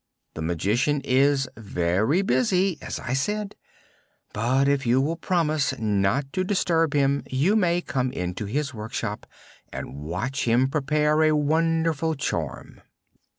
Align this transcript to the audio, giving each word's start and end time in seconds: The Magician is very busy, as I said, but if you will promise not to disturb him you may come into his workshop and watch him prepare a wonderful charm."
The 0.33 0.41
Magician 0.41 1.01
is 1.01 1.47
very 1.55 2.23
busy, 2.23 2.79
as 2.81 2.99
I 2.99 3.13
said, 3.13 3.55
but 4.33 4.67
if 4.67 4.83
you 4.83 4.99
will 4.99 5.15
promise 5.15 5.77
not 5.77 6.25
to 6.33 6.43
disturb 6.43 6.95
him 6.95 7.21
you 7.29 7.55
may 7.55 7.81
come 7.81 8.11
into 8.11 8.45
his 8.45 8.73
workshop 8.73 9.27
and 9.71 9.93
watch 9.95 10.45
him 10.45 10.69
prepare 10.71 11.21
a 11.21 11.35
wonderful 11.35 12.15
charm." 12.15 12.81